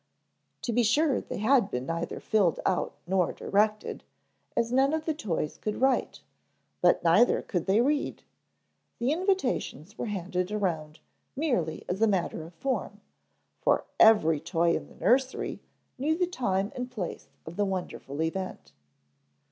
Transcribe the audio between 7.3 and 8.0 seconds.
could they